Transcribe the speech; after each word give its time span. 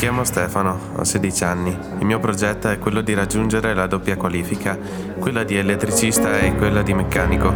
Chiamo 0.00 0.24
Stefano, 0.24 0.94
ho 0.96 1.04
16 1.04 1.44
anni. 1.44 1.78
Il 1.98 2.06
mio 2.06 2.18
progetto 2.18 2.70
è 2.70 2.78
quello 2.78 3.02
di 3.02 3.12
raggiungere 3.12 3.74
la 3.74 3.86
doppia 3.86 4.16
qualifica, 4.16 4.78
quella 5.18 5.44
di 5.44 5.56
elettricista 5.56 6.38
e 6.38 6.54
quella 6.54 6.80
di 6.80 6.94
meccanico. 6.94 7.52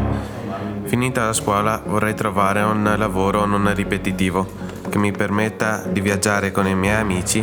Finita 0.83 1.25
la 1.25 1.33
scuola 1.33 1.83
vorrei 1.87 2.13
trovare 2.13 2.61
un 2.61 2.97
lavoro 2.99 3.47
non 3.47 3.73
ripetitivo 3.73 4.47
che 4.91 4.99
mi 4.99 5.11
permetta 5.11 5.85
di 5.89 6.03
viaggiare 6.03 6.53
con 6.53 6.67
i 6.67 6.75
miei 6.75 7.01
amici 7.01 7.43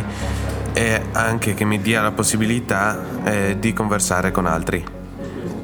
e 0.72 1.02
anche 1.10 1.54
che 1.54 1.64
mi 1.64 1.80
dia 1.80 2.00
la 2.00 2.12
possibilità 2.12 3.24
eh, 3.24 3.56
di 3.58 3.72
conversare 3.72 4.30
con 4.30 4.46
altri. 4.46 4.84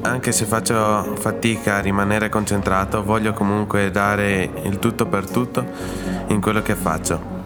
Anche 0.01 0.33
se 0.33 0.43
faccio 0.43 1.15
fatica 1.15 1.75
a 1.75 1.79
rimanere 1.79 2.27
concentrato, 2.27 3.05
voglio 3.05 3.31
comunque 3.31 3.89
dare 3.89 4.49
il 4.63 4.79
tutto 4.79 5.05
per 5.05 5.29
tutto 5.29 5.65
in 6.27 6.41
quello 6.41 6.61
che 6.61 6.75
faccio. 6.75 7.38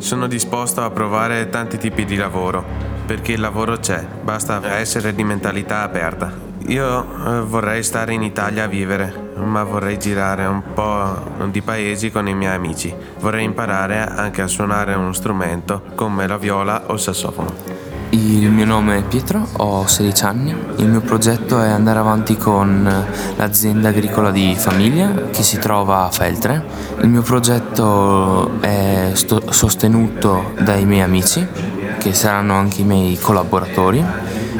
Sono 0.00 0.26
disposto 0.26 0.82
a 0.82 0.90
provare 0.90 1.50
tanti 1.50 1.76
tipi 1.76 2.06
di 2.06 2.16
lavoro, 2.16 2.64
perché 3.04 3.32
il 3.32 3.40
lavoro 3.40 3.76
c'è, 3.76 4.02
basta 4.22 4.78
essere 4.78 5.14
di 5.14 5.22
mentalità 5.22 5.82
aperta. 5.82 6.32
Io 6.68 7.02
eh, 7.02 7.40
vorrei 7.42 7.82
stare 7.82 8.14
in 8.14 8.22
Italia 8.22 8.64
a 8.64 8.66
vivere, 8.66 9.32
ma 9.36 9.62
vorrei 9.62 9.98
girare 9.98 10.46
un 10.46 10.62
po' 10.72 11.46
di 11.50 11.60
paesi 11.60 12.10
con 12.10 12.26
i 12.28 12.34
miei 12.34 12.54
amici. 12.54 12.92
Vorrei 13.18 13.44
imparare 13.44 13.98
anche 14.00 14.40
a 14.40 14.46
suonare 14.46 14.94
uno 14.94 15.12
strumento 15.12 15.82
come 15.94 16.26
la 16.26 16.38
viola 16.38 16.84
o 16.86 16.94
il 16.94 16.98
sassofono. 16.98 17.79
Il 18.12 18.50
mio 18.50 18.64
nome 18.64 18.98
è 18.98 19.02
Pietro, 19.02 19.46
ho 19.58 19.86
16 19.86 20.24
anni. 20.24 20.56
Il 20.76 20.88
mio 20.88 21.00
progetto 21.00 21.62
è 21.62 21.68
andare 21.68 22.00
avanti 22.00 22.36
con 22.36 23.06
l'azienda 23.36 23.90
agricola 23.90 24.32
di 24.32 24.56
famiglia 24.58 25.12
che 25.30 25.44
si 25.44 25.58
trova 25.58 26.06
a 26.06 26.10
Feltre. 26.10 26.64
Il 27.02 27.08
mio 27.08 27.22
progetto 27.22 28.60
è 28.60 29.12
sto- 29.14 29.52
sostenuto 29.52 30.54
dai 30.58 30.86
miei 30.86 31.02
amici, 31.02 31.46
che 31.98 32.12
saranno 32.12 32.54
anche 32.54 32.80
i 32.80 32.84
miei 32.84 33.16
collaboratori. 33.16 34.04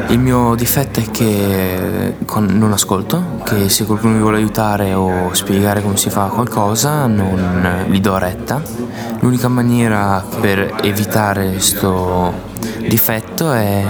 Il 0.08 0.20
mio 0.20 0.54
difetto 0.54 1.00
è 1.00 1.10
che 1.10 2.14
non 2.38 2.72
ascolto, 2.72 3.40
che 3.44 3.68
se 3.68 3.84
qualcuno 3.84 4.14
mi 4.14 4.20
vuole 4.20 4.36
aiutare 4.36 4.94
o 4.94 5.34
spiegare 5.34 5.82
come 5.82 5.96
si 5.96 6.08
fa 6.08 6.26
qualcosa 6.26 7.06
non 7.06 7.84
gli 7.88 8.00
do 8.00 8.16
retta. 8.16 8.62
L'unica 9.18 9.48
maniera 9.48 10.24
per 10.40 10.76
evitare 10.82 11.50
questo 11.50 12.49
difetto 12.86 13.52
è 13.52 13.84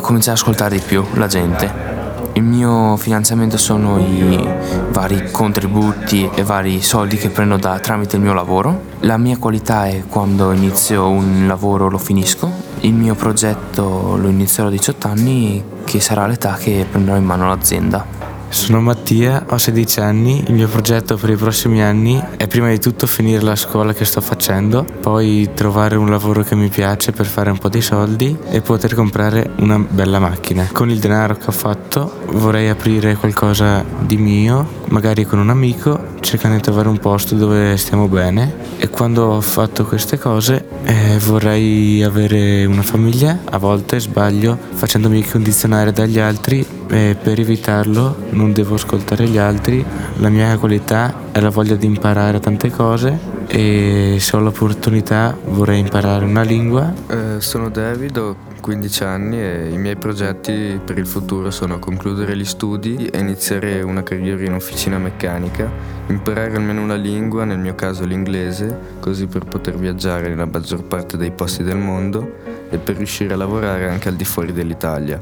cominciare 0.00 0.32
ad 0.32 0.42
ascoltare 0.42 0.76
di 0.76 0.82
più 0.84 1.04
la 1.14 1.26
gente. 1.26 1.90
Il 2.34 2.44
mio 2.44 2.96
finanziamento 2.96 3.56
sono 3.56 3.98
i 3.98 4.48
vari 4.90 5.30
contributi 5.30 6.30
e 6.32 6.42
vari 6.44 6.80
soldi 6.80 7.16
che 7.16 7.28
prendo 7.28 7.56
da, 7.56 7.78
tramite 7.80 8.16
il 8.16 8.22
mio 8.22 8.32
lavoro. 8.32 8.82
La 9.00 9.16
mia 9.16 9.36
qualità 9.36 9.86
è 9.86 10.04
quando 10.08 10.52
inizio 10.52 11.08
un 11.08 11.46
lavoro 11.46 11.90
lo 11.90 11.98
finisco. 11.98 12.50
Il 12.80 12.94
mio 12.94 13.14
progetto 13.14 14.16
lo 14.16 14.28
inizierò 14.28 14.68
a 14.68 14.70
18 14.70 15.08
anni, 15.08 15.64
che 15.84 16.00
sarà 16.00 16.26
l'età 16.26 16.54
che 16.54 16.86
prenderò 16.88 17.16
in 17.16 17.24
mano 17.24 17.48
l'azienda. 17.48 18.19
Sono 18.52 18.80
Mattia, 18.80 19.46
ho 19.48 19.58
16 19.58 20.00
anni, 20.00 20.42
il 20.48 20.54
mio 20.54 20.66
progetto 20.66 21.16
per 21.16 21.30
i 21.30 21.36
prossimi 21.36 21.80
anni 21.82 22.20
è 22.36 22.48
prima 22.48 22.68
di 22.68 22.80
tutto 22.80 23.06
finire 23.06 23.40
la 23.42 23.54
scuola 23.54 23.94
che 23.94 24.04
sto 24.04 24.20
facendo, 24.20 24.84
poi 25.00 25.50
trovare 25.54 25.94
un 25.94 26.10
lavoro 26.10 26.42
che 26.42 26.56
mi 26.56 26.68
piace 26.68 27.12
per 27.12 27.26
fare 27.26 27.50
un 27.50 27.58
po' 27.58 27.68
di 27.68 27.80
soldi 27.80 28.36
e 28.50 28.60
poter 28.60 28.94
comprare 28.94 29.52
una 29.58 29.78
bella 29.78 30.18
macchina. 30.18 30.68
Con 30.72 30.90
il 30.90 30.98
denaro 30.98 31.36
che 31.36 31.46
ho 31.46 31.52
fatto 31.52 32.22
vorrei 32.32 32.68
aprire 32.68 33.14
qualcosa 33.14 33.84
di 34.00 34.16
mio, 34.16 34.82
magari 34.88 35.24
con 35.24 35.38
un 35.38 35.50
amico, 35.50 36.09
cercando 36.20 36.56
di 36.56 36.62
trovare 36.62 36.88
un 36.88 36.98
posto 36.98 37.34
dove 37.34 37.76
stiamo 37.76 38.08
bene. 38.08 38.68
E 38.78 38.88
quando 38.88 39.24
ho 39.24 39.40
fatto 39.40 39.84
queste 39.84 40.18
cose 40.18 40.66
eh, 40.84 41.18
vorrei 41.18 42.02
avere 42.02 42.64
una 42.64 42.82
famiglia, 42.82 43.38
a 43.44 43.58
volte 43.58 44.00
sbaglio 44.00 44.56
facendomi 44.72 45.26
condizionare 45.26 45.92
dagli 45.92 46.18
altri 46.18 46.64
e 46.88 47.16
per 47.20 47.38
evitarlo 47.38 48.16
non 48.30 48.52
devo 48.52 48.74
ascoltare 48.74 49.26
gli 49.26 49.38
altri, 49.38 49.84
la 50.16 50.28
mia 50.28 50.56
qualità 50.58 51.28
è 51.32 51.40
la 51.40 51.50
voglia 51.50 51.76
di 51.76 51.86
imparare 51.86 52.40
tante 52.40 52.70
cose 52.70 53.18
e 53.46 54.16
se 54.18 54.36
ho 54.36 54.40
l'opportunità 54.40 55.36
vorrei 55.46 55.80
imparare 55.80 56.24
una 56.24 56.42
lingua. 56.42 56.92
Eh, 57.08 57.40
sono 57.40 57.68
David, 57.68 58.16
ho 58.16 58.36
15 58.60 59.04
anni 59.04 59.40
e 59.40 59.70
i 59.70 59.78
miei 59.78 59.96
progetti 59.96 60.80
per 60.84 60.98
il 60.98 61.06
futuro 61.06 61.50
sono 61.50 61.78
concludere 61.78 62.36
gli 62.36 62.44
studi 62.44 63.06
e 63.06 63.18
iniziare 63.18 63.82
una 63.82 64.02
carriera 64.02 64.44
in 64.44 64.52
officina 64.52 64.98
meccanica, 64.98 65.70
imparare 66.06 66.54
almeno 66.54 66.82
una 66.82 66.94
lingua, 66.94 67.44
nel 67.44 67.58
mio 67.58 67.74
caso 67.74 68.04
l'inglese, 68.04 68.96
così 69.00 69.26
per 69.26 69.44
poter 69.46 69.76
viaggiare 69.76 70.28
nella 70.28 70.46
maggior 70.46 70.84
parte 70.84 71.16
dei 71.16 71.30
posti 71.30 71.62
del 71.62 71.78
mondo 71.78 72.36
e 72.70 72.78
per 72.78 72.96
riuscire 72.96 73.34
a 73.34 73.36
lavorare 73.36 73.88
anche 73.88 74.08
al 74.08 74.14
di 74.14 74.24
fuori 74.24 74.52
dell'Italia. 74.52 75.20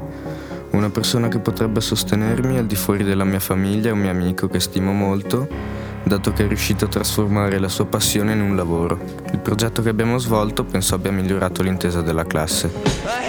Una 0.71 0.89
persona 0.89 1.29
che 1.29 1.39
potrebbe 1.39 1.81
sostenermi 1.81 2.57
al 2.57 2.67
di 2.67 2.75
fuori 2.75 3.03
della 3.03 3.23
mia 3.23 3.39
famiglia 3.39 3.89
è 3.89 3.91
un 3.91 3.99
mio 3.99 4.11
amico 4.11 4.47
che 4.47 4.59
stimo 4.59 4.91
molto, 4.91 5.47
dato 6.03 6.31
che 6.31 6.43
è 6.43 6.47
riuscito 6.47 6.85
a 6.85 6.87
trasformare 6.87 7.59
la 7.59 7.67
sua 7.67 7.85
passione 7.85 8.33
in 8.33 8.41
un 8.41 8.55
lavoro. 8.55 8.99
Il 9.31 9.39
progetto 9.39 9.81
che 9.81 9.89
abbiamo 9.89 10.17
svolto 10.17 10.63
penso 10.63 10.95
abbia 10.95 11.11
migliorato 11.11 11.63
l'intesa 11.63 12.01
della 12.01 12.25
classe. 12.25 13.28